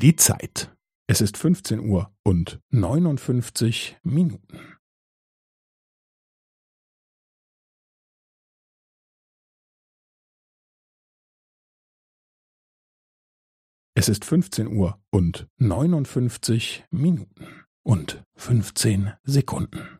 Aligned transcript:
Die 0.00 0.16
Zeit. 0.16 0.74
Es 1.08 1.20
ist 1.20 1.36
15 1.36 1.78
Uhr 1.80 2.10
und 2.24 2.58
59 2.70 3.98
Minuten. 4.02 4.78
Es 13.94 14.08
ist 14.08 14.24
15 14.24 14.68
Uhr 14.68 14.98
und 15.10 15.48
59 15.58 16.86
Minuten 16.90 17.66
und 17.82 18.24
15 18.36 19.12
Sekunden. 19.24 19.99